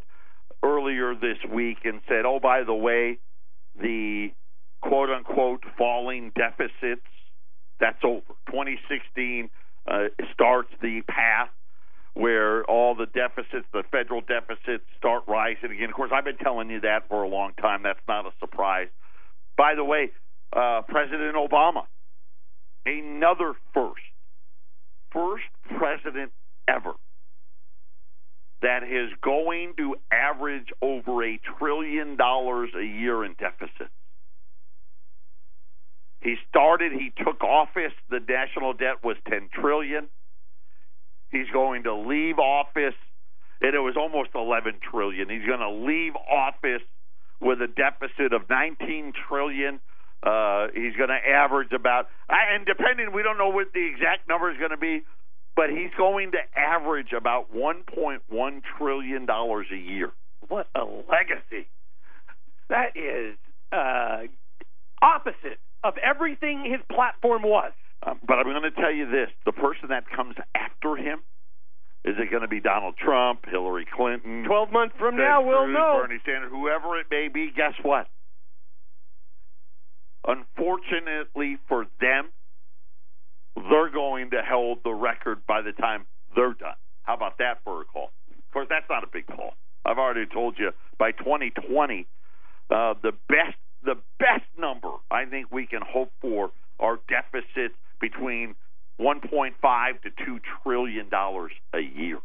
[0.62, 3.18] earlier this week and said, "Oh, by the way,
[3.80, 4.32] the
[4.80, 7.06] quote unquote falling deficits
[7.78, 8.22] that's over.
[8.46, 9.50] 2016
[9.86, 11.50] uh, starts the path."
[12.14, 15.88] Where all the deficits, the federal deficits, start rising again.
[15.88, 17.82] Of course, I've been telling you that for a long time.
[17.82, 18.88] That's not a surprise.
[19.56, 20.10] By the way,
[20.52, 21.84] uh, President Obama,
[22.84, 24.02] another first,
[25.10, 25.44] first
[25.78, 26.32] president
[26.68, 26.92] ever
[28.62, 33.90] that is going to average over a trillion dollars a year in deficits.
[36.20, 40.08] He started, he took office, the national debt was 10 trillion.
[41.32, 42.94] He's going to leave office,
[43.60, 45.28] and it was almost 11 trillion.
[45.30, 46.82] He's going to leave office
[47.40, 49.80] with a deficit of 19 trillion.
[50.22, 54.52] Uh, he's going to average about, and depending, we don't know what the exact number
[54.52, 55.02] is going to be,
[55.56, 60.12] but he's going to average about 1.1 trillion dollars a year.
[60.48, 61.66] What a legacy!
[62.68, 63.36] That is
[63.72, 64.28] uh,
[65.02, 67.72] opposite of everything his platform was.
[68.04, 71.20] Um, but I'm going to tell you this: the person that comes after him
[72.04, 74.44] is it going to be Donald Trump, Hillary Clinton?
[74.44, 76.02] Twelve months from Ted now, we'll know.
[76.02, 77.52] Bernie Sanders, whoever it may be.
[77.54, 78.08] Guess what?
[80.26, 82.30] Unfortunately for them,
[83.54, 86.74] they're going to hold the record by the time they're done.
[87.02, 88.10] How about that for a call?
[88.30, 89.54] Of course, that's not a big call.
[89.84, 92.06] I've already told you by 2020,
[92.70, 98.54] uh, the best the best number I think we can hope for are deficits between
[99.00, 102.18] 1.5 to 2 trillion dollars a year.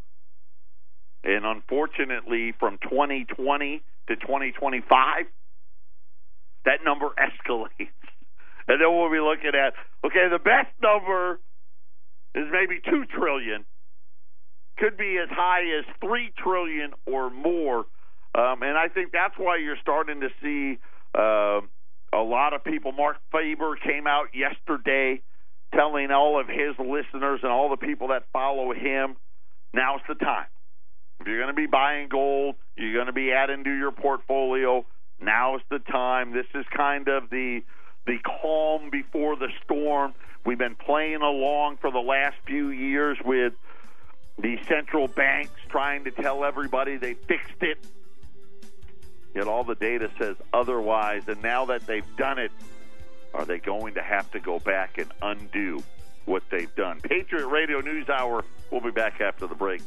[1.24, 5.26] And unfortunately from 2020 to 2025
[6.66, 7.88] that number escalates.
[8.68, 9.74] And then we'll be looking at
[10.06, 11.40] okay, the best number
[12.36, 13.66] is maybe 2 trillion.
[14.78, 17.86] Could be as high as 3 trillion or more.
[18.36, 20.78] Um, and I think that's why you're starting to see
[21.18, 21.62] uh,
[22.14, 22.92] a lot of people.
[22.92, 25.22] Marc Faber came out yesterday
[25.74, 29.16] telling all of his listeners and all the people that follow him,
[29.74, 30.48] now's the time.
[31.20, 34.86] If you're going to be buying gold, you're going to be adding to your portfolio.
[35.20, 36.32] Now's the time.
[36.34, 37.62] This is kind of the
[38.06, 40.14] the calm before the storm.
[40.46, 43.54] We've been playing along for the last few years with
[44.40, 47.86] the central banks trying to tell everybody they fixed it.
[49.36, 51.24] Yet all the data says otherwise.
[51.28, 52.52] And now that they've done it,
[53.34, 55.84] are they going to have to go back and undo
[56.26, 57.02] what they've done?
[57.02, 58.44] Patriot Radio News Hour.
[58.72, 59.82] We'll be back after the break.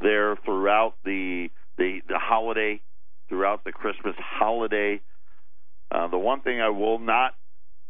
[0.00, 2.80] there throughout the the, the holiday,
[3.28, 5.00] throughout the Christmas holiday.
[5.90, 7.34] Uh, the one thing I will not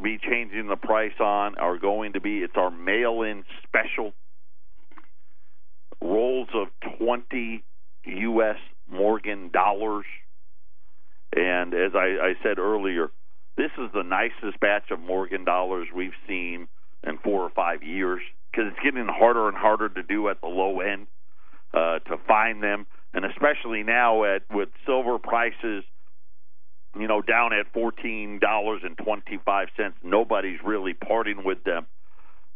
[0.03, 4.15] be changing the price on are going to be it's our mail-in special
[6.01, 7.63] rolls of 20
[8.05, 8.57] U.S.
[8.91, 10.07] Morgan dollars.
[11.35, 13.09] And as I, I said earlier,
[13.57, 16.69] this is the nicest batch of Morgan dollars we've seen
[17.07, 20.49] in four or five years because it's getting harder and harder to do at the
[20.49, 21.07] low end
[21.73, 25.85] uh, to find them, and especially now at with silver prices,
[26.99, 29.97] you know, down at fourteen dollars and twenty five cents.
[30.03, 31.87] Nobody's really parting with them.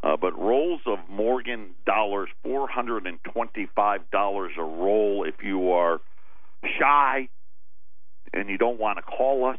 [0.03, 5.25] Uh, but rolls of Morgan dollars, four hundred and twenty five dollars a roll.
[5.27, 6.01] If you are
[6.79, 7.29] shy
[8.33, 9.59] and you don't want to call us,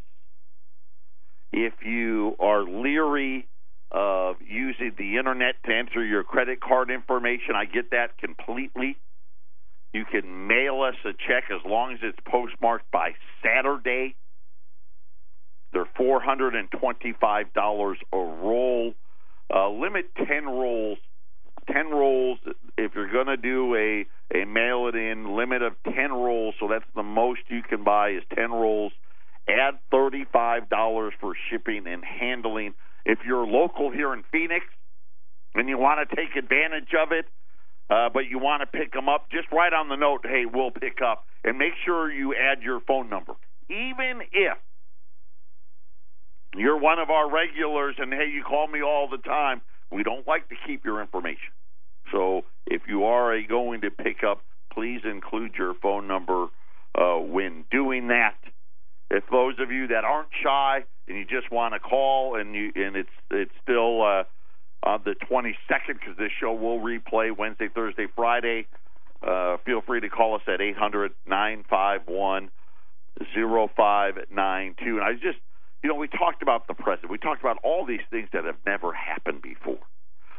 [1.52, 3.48] if you are leery
[3.92, 8.98] of using the internet to enter your credit card information, I get that completely.
[9.94, 14.16] You can mail us a check as long as it's postmarked by Saturday.
[15.72, 18.94] They're four hundred and twenty-five dollars a roll.
[19.54, 20.98] Uh, limit ten rolls.
[21.72, 22.40] Ten rolls.
[22.78, 26.68] If you're going to do a a mail it in limit of ten rolls, so
[26.68, 28.94] that's the most you can buy is ten rolls.
[29.48, 32.74] Add thirty-five dollars for shipping and handling.
[33.06, 34.66] If you're local here in Phoenix
[35.54, 37.26] and you want to take advantage of it,
[37.90, 40.72] uh, but you want to pick them up, just write on the note, "Hey, we'll
[40.72, 43.34] pick up," and make sure you add your phone number.
[43.70, 44.58] Even if
[46.56, 50.28] you're one of our regulars and hey, you call me all the time, we don't
[50.28, 51.54] like to keep your information.
[52.12, 54.42] So if you are going to pick up,
[54.74, 56.48] please include your phone number
[56.96, 58.36] uh, when doing that.
[59.10, 62.72] If those of you that aren't shy and you just want to call and you
[62.76, 64.24] and it's it's still uh,
[64.84, 68.68] on the 22nd because this show will replay Wednesday, Thursday, Friday.
[69.26, 72.50] Uh, feel free to call us at 800 951
[73.20, 74.98] 0592.
[74.98, 75.40] And I just,
[75.86, 77.12] you know, we talked about the president.
[77.12, 79.78] We talked about all these things that have never happened before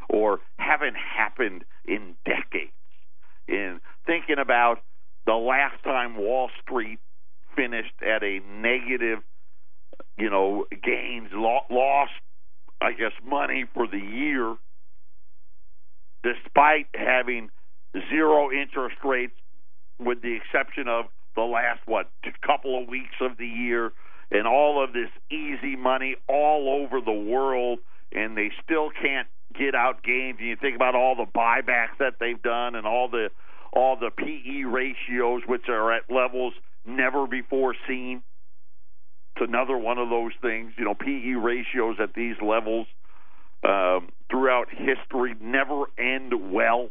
[0.09, 2.73] or haven't happened in decades.
[3.47, 4.81] In thinking about
[5.25, 6.99] the last time Wall Street
[7.55, 9.19] finished at a negative,
[10.17, 12.11] you know, gains, lost,
[12.81, 14.53] I guess, money for the year,
[16.23, 17.51] despite having
[18.09, 19.31] zero interest rates,
[19.97, 21.05] with the exception of
[21.37, 22.09] the last, what,
[22.45, 23.93] couple of weeks of the year,
[24.31, 27.79] and all of this easy money all over the world,
[28.11, 30.37] and they still can't get out gains.
[30.39, 33.29] And you think about all the buybacks that they've done and all the
[33.73, 36.53] all the PE ratios, which are at levels
[36.85, 38.23] never before seen.
[39.35, 40.73] It's another one of those things.
[40.77, 42.87] You know, PE ratios at these levels
[43.63, 46.89] um, throughout history never end well.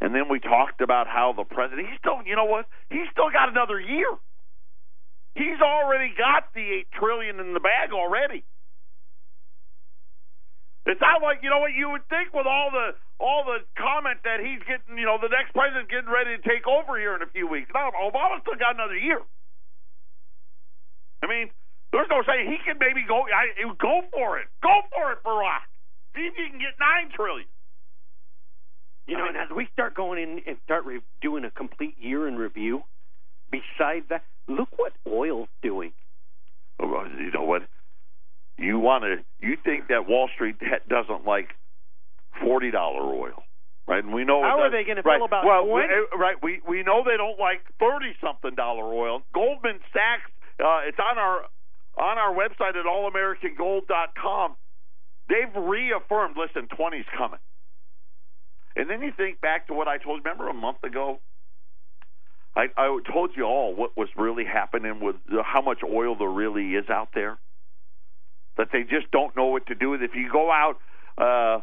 [0.00, 2.66] And then we talked about how the president, he's still, you know what?
[2.90, 4.08] He's still got another year.
[5.36, 8.42] He's already got the eight trillion in the bag already.
[10.86, 14.24] It's not like you know what you would think with all the all the comment
[14.24, 14.96] that he's getting.
[14.96, 17.68] You know, the next president getting ready to take over here in a few weeks.
[17.74, 19.20] No, Obama still got another year.
[21.20, 21.50] I mean,
[21.92, 23.26] there's no saying he can maybe go.
[23.28, 24.48] I, go for it.
[24.62, 25.68] Go for it, Barack.
[26.14, 27.50] See if you can get nine trillion.
[29.06, 32.26] You know, and as we start going in and start re- doing a complete year
[32.26, 32.82] in review,
[33.50, 35.92] besides that, look what oil's doing.
[36.80, 37.62] You know what?
[38.58, 39.24] You want to?
[39.46, 40.56] You think that Wall Street
[40.88, 41.50] doesn't like
[42.40, 43.42] forty dollar oil,
[43.86, 44.02] right?
[44.02, 45.88] And we know how are they going to right, feel about well, 20?
[45.88, 46.36] We, right?
[46.42, 49.22] We we know they don't like thirty something dollar oil.
[49.34, 50.30] Goldman Sachs,
[50.60, 51.42] uh, it's on our
[51.98, 54.56] on our website at allamericangold.com.
[55.28, 56.36] they've reaffirmed.
[56.36, 57.40] Listen, 20's coming.
[58.76, 60.22] And then you think back to what I told you.
[60.24, 61.20] Remember a month ago?
[62.56, 66.28] I, I told you all what was really happening with the, how much oil there
[66.28, 67.38] really is out there.
[68.56, 70.00] That they just don't know what to do with.
[70.00, 70.76] If you go out
[71.18, 71.60] uh,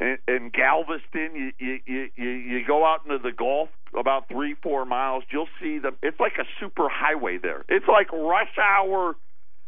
[0.00, 4.86] in, in Galveston, you, you you you go out into the Gulf about three four
[4.86, 5.90] miles, you'll see the.
[6.02, 7.66] It's like a super highway there.
[7.68, 9.16] It's like rush hour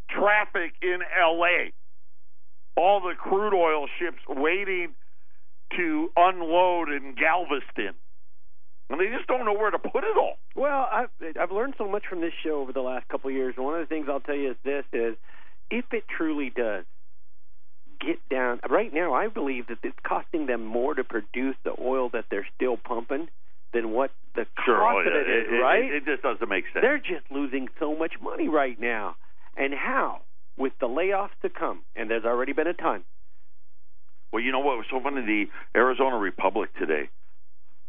[0.09, 1.73] traffic in L.A.
[2.75, 4.95] All the crude oil ships waiting
[5.77, 7.95] to unload in Galveston
[8.91, 10.37] and they just don't know where to put it all.
[10.57, 11.11] Well, I've
[11.41, 13.55] I've learned so much from this show over the last couple of years.
[13.57, 15.17] One of the things I'll tell you is this: is
[15.71, 16.85] if it truly does
[18.01, 22.11] get down right now, I believe that it's costing them more to produce the oil
[22.13, 23.29] that they're still pumping
[23.73, 25.47] than what the sure, cost oh, of it is.
[25.51, 25.85] It, right?
[25.85, 26.83] It, it just doesn't make sense.
[26.83, 29.15] They're just losing so much money right now,
[29.57, 30.23] and how?
[30.57, 33.05] With the layoffs to come, and there's already been a ton.
[34.33, 35.23] Well, you know what was so funny?
[35.23, 35.45] The
[35.79, 37.09] Arizona Republic today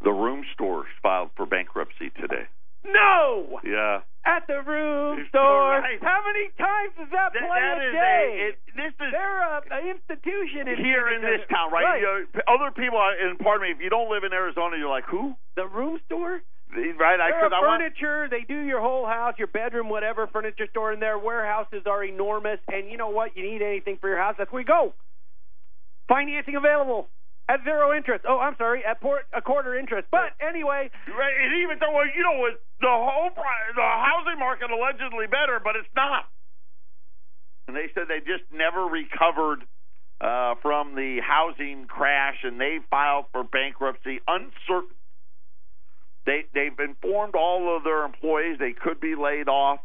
[0.03, 2.45] the room stores filed for bankruptcy today.
[2.83, 3.59] No.
[3.63, 4.01] Yeah.
[4.25, 5.77] At the room It's store.
[5.81, 6.01] right.
[6.01, 8.25] How many times does that, That- play that a day?
[8.41, 11.83] a- it- this is They're a, an institution in here in this town, right?
[11.83, 12.01] Right.
[12.01, 14.89] You know, other people, are- and pardon me, if you don't live in Arizona, you're
[14.89, 15.35] like, who?
[15.55, 16.41] The room store.
[16.73, 17.19] Right?
[17.19, 17.81] I They're said, a I want.
[17.81, 18.27] furniture.
[18.29, 20.91] They do your whole house, your bedroom, whatever furniture store.
[20.93, 22.59] And their warehouses are enormous.
[22.71, 23.35] And you know what?
[23.35, 24.35] You need anything for your house?
[24.37, 24.93] That's where you go.
[26.07, 27.07] Financing available
[27.49, 28.25] at zero interest.
[28.27, 30.07] Oh, I'm sorry, at port, a quarter interest.
[30.11, 32.47] But anyway, Right, and even though well, you know,
[32.79, 36.25] the whole the housing market allegedly better, but it's not.
[37.67, 39.63] And they said they just never recovered
[40.19, 44.95] uh, from the housing crash, and they filed for bankruptcy, uncertain.
[46.25, 49.79] They they've informed all of their employees they could be laid off.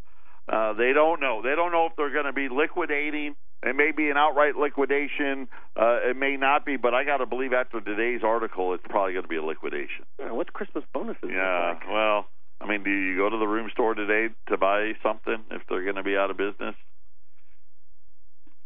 [0.48, 1.42] Uh, they don't know.
[1.42, 3.34] They don't know if they're going to be liquidating.
[3.62, 5.48] It may be an outright liquidation.
[5.74, 9.14] Uh, it may not be, but I got to believe after today's article, it's probably
[9.14, 10.04] going to be a liquidation.
[10.20, 11.30] uh, what's Christmas bonuses?
[11.30, 11.88] Yeah, like?
[11.88, 12.26] well,
[12.60, 15.84] I mean, do you go to the room store today to buy something if they're
[15.84, 16.74] going to be out of business?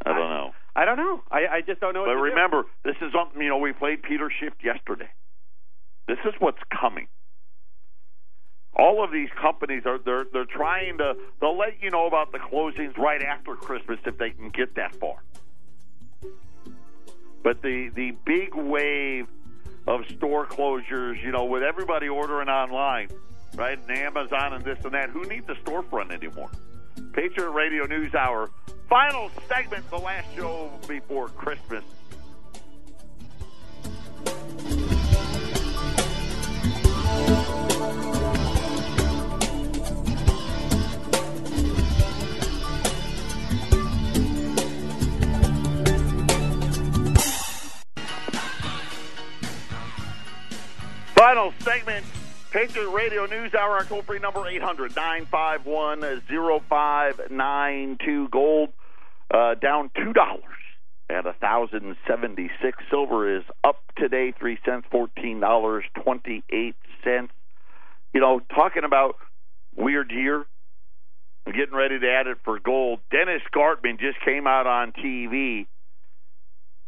[0.05, 0.51] I don't know.
[0.74, 1.22] I don't know.
[1.30, 2.05] I, I just don't know.
[2.05, 2.22] But to do.
[2.22, 5.11] remember, this is something, you know, we played Peter Schiff yesterday.
[6.09, 7.07] This is what's coming.
[8.74, 12.38] All of these companies are they're they're trying to they'll let you know about the
[12.38, 15.22] closings right after Christmas if they can get that far.
[17.42, 19.26] But the the big wave
[19.86, 23.08] of store closures, you know, with everybody ordering online,
[23.54, 26.50] right, and Amazon and this and that, who needs a storefront anymore?
[27.12, 28.50] Patriot Radio News Hour,
[28.88, 31.82] final segment, the last show before Christmas.
[51.20, 52.06] Final segment,
[52.50, 56.22] Patriot Radio News Hour, our toll free number 800 951
[56.66, 58.28] 0592.
[58.30, 58.70] Gold
[59.30, 60.14] uh, down $2
[61.10, 66.72] at 1076 Silver is up today, 3 cents, $14.28.
[68.14, 69.16] You know, talking about
[69.76, 70.46] weird year,
[71.44, 73.00] getting ready to add it for gold.
[73.10, 75.66] Dennis Gartman just came out on TV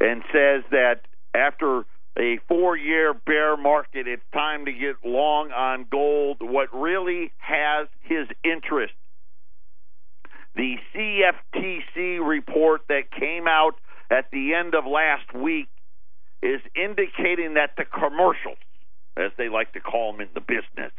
[0.01, 1.03] and says that
[1.35, 1.85] after
[2.19, 6.39] a four year bear market, it's time to get long on gold.
[6.41, 8.95] What really has his interest?
[10.55, 13.75] The CFTC report that came out
[14.11, 15.69] at the end of last week
[16.43, 18.59] is indicating that the commercials,
[19.17, 20.93] as they like to call them in the business,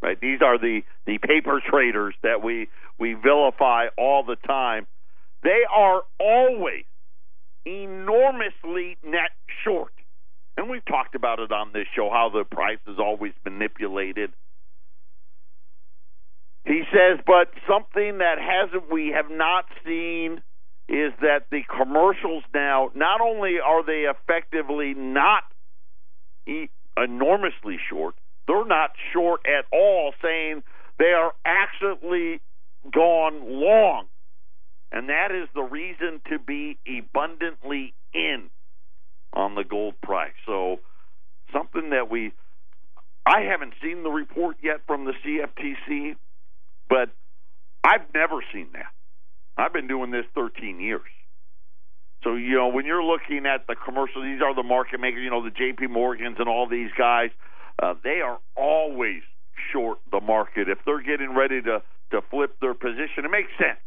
[0.00, 0.18] right?
[0.18, 2.68] These are the, the paper traders that we,
[2.98, 4.86] we vilify all the time.
[5.42, 6.84] They are always
[7.66, 9.32] enormously net
[9.64, 9.93] short.
[10.56, 14.32] And we've talked about it on this show how the price is always manipulated.
[16.64, 20.40] He says, but something that hasn't we have not seen
[20.88, 25.42] is that the commercials now not only are they effectively not
[26.96, 28.14] enormously short,
[28.46, 30.62] they're not short at all, saying
[30.98, 32.40] they are actually
[32.92, 34.06] gone long.
[34.92, 38.50] And that is the reason to be abundantly in
[39.34, 40.32] on the gold price.
[40.46, 40.78] So
[41.52, 42.32] something that we
[43.26, 46.16] I haven't seen the report yet from the CFTC,
[46.88, 47.10] but
[47.82, 48.92] I've never seen that.
[49.56, 51.02] I've been doing this 13 years.
[52.22, 55.30] So, you know, when you're looking at the commercial, these are the market makers, you
[55.30, 57.30] know, the JP Morgans and all these guys,
[57.82, 59.22] uh, they are always
[59.72, 60.68] short the market.
[60.68, 63.80] If they're getting ready to, to flip their position, it makes sense,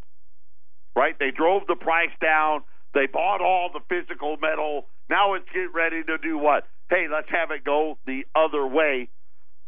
[0.95, 1.17] right?
[1.19, 2.61] They drove the price down.
[2.93, 4.85] They bought all the physical metal.
[5.09, 6.65] Now it's get ready to do what?
[6.89, 9.09] Hey, let's have it go the other way.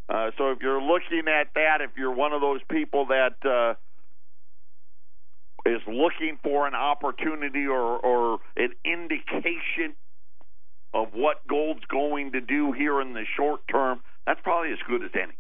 [0.10, 3.76] Uh, so if you're looking at that, if you're one of those people that uh,
[5.70, 9.96] is looking for an opportunity or, or an indication
[10.94, 15.04] of what gold's going to do here in the short term, that's probably as good
[15.04, 15.38] as any.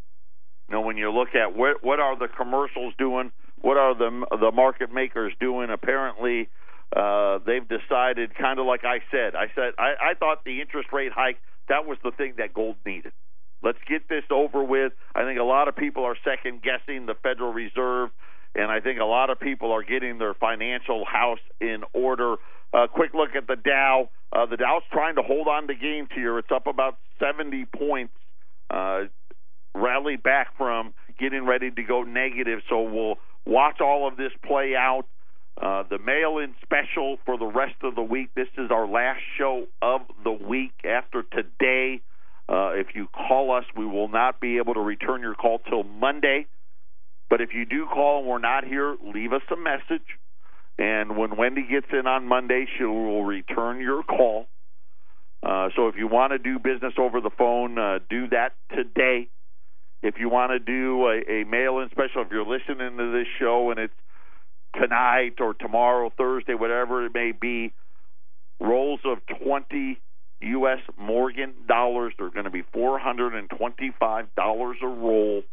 [0.68, 3.32] You know, when you look at what what are the commercials doing,
[3.62, 5.72] what are the the market makers doing?
[5.72, 6.48] Apparently,
[6.96, 9.36] uh, they've decided, kind of like I said.
[9.36, 11.38] I said I, I thought the interest rate hike
[11.70, 13.14] that was the thing that gold needed.
[13.62, 14.94] Let's get this over with.
[15.16, 18.10] I think a lot of people are second guessing the Federal Reserve,
[18.56, 22.36] and I think a lot of people are getting their financial house in order.
[22.74, 24.10] Uh, quick look at the Dow.
[24.32, 26.40] Uh, the Dow's trying to hold on to gains here.
[26.40, 28.14] It's up about 70 points.
[28.70, 29.06] Uh,
[29.76, 32.60] rallied back from getting ready to go negative.
[32.70, 33.16] So we'll
[33.46, 35.04] watch all of this play out.
[35.62, 38.30] Uh, the mail in special for the rest of the week.
[38.34, 40.72] This is our last show of the week.
[40.86, 42.02] After today,
[42.48, 45.84] uh, if you call us, we will not be able to return your call till
[45.84, 46.46] Monday.
[47.30, 50.08] But if you do call and we're not here, leave us a message.
[50.78, 54.48] And when Wendy gets in on Monday, she will return your call.
[55.44, 59.28] Uh, so if you want to do business over the phone, uh, do that today.
[60.02, 63.28] If you want to do a, a mail in special, if you're listening to this
[63.38, 63.94] show and it's
[64.76, 67.74] tonight or tomorrow, Thursday, whatever it may be,
[68.60, 70.00] rolls of 20
[70.42, 70.80] U.S.
[70.98, 74.28] Morgan dollars They're going to be $425
[74.82, 75.44] a roll,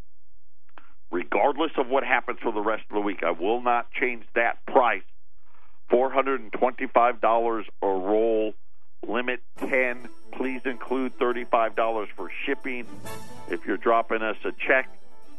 [1.11, 3.23] regardless of what happens for the rest of the week.
[3.25, 5.03] I will not change that price.
[5.91, 8.55] $425 a roll,
[9.07, 10.09] limit 10.
[10.33, 12.87] Please include $35 for shipping
[13.49, 14.89] if you're dropping us a check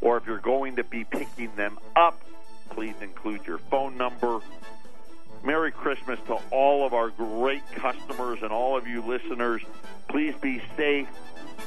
[0.02, 2.20] or if you're going to be picking them up.
[2.70, 4.40] Please include your phone number.
[5.44, 9.62] Merry Christmas to all of our great customers and all of you listeners.
[10.08, 11.08] Please be safe.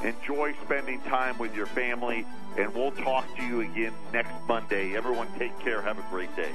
[0.03, 2.25] Enjoy spending time with your family,
[2.59, 4.97] and we'll talk to you again next Monday.
[4.97, 5.83] Everyone, take care.
[5.83, 6.51] Have a great day.